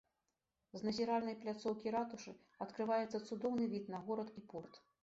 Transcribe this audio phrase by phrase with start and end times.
[0.79, 2.35] З назіральнай пляцоўкі ратушы
[2.69, 4.87] адкрываецца цудоўны від на горад і порт.